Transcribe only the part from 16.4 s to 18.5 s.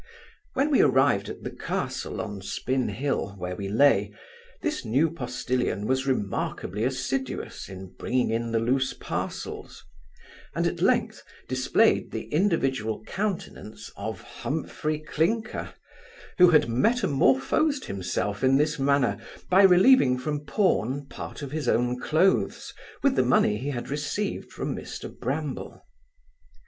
had metamorphosed himself